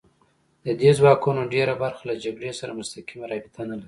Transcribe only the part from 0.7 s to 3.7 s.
دې ځواکونو ډېره برخه له جګړې سره مستقیمه رابطه